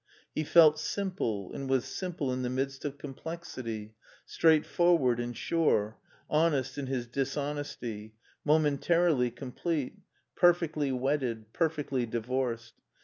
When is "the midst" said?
2.41-2.85